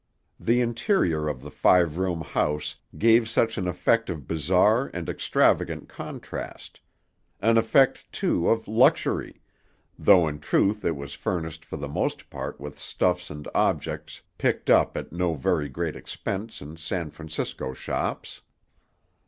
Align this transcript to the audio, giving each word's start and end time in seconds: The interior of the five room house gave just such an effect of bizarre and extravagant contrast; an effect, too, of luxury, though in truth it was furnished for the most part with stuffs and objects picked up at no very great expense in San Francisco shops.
The 0.39 0.61
interior 0.61 1.27
of 1.27 1.41
the 1.43 1.51
five 1.51 1.99
room 1.99 2.21
house 2.21 2.75
gave 2.97 3.25
just 3.25 3.35
such 3.35 3.59
an 3.59 3.67
effect 3.67 4.09
of 4.09 4.27
bizarre 4.27 4.89
and 4.95 5.07
extravagant 5.07 5.89
contrast; 5.89 6.79
an 7.39 7.55
effect, 7.55 8.11
too, 8.11 8.49
of 8.49 8.67
luxury, 8.67 9.43
though 9.99 10.27
in 10.27 10.39
truth 10.39 10.83
it 10.83 10.95
was 10.95 11.13
furnished 11.13 11.63
for 11.63 11.77
the 11.77 11.87
most 11.87 12.31
part 12.31 12.59
with 12.59 12.79
stuffs 12.79 13.29
and 13.29 13.47
objects 13.53 14.23
picked 14.39 14.71
up 14.71 14.97
at 14.97 15.13
no 15.13 15.35
very 15.35 15.69
great 15.69 15.95
expense 15.95 16.63
in 16.63 16.77
San 16.77 17.11
Francisco 17.11 17.71
shops. 17.71 18.41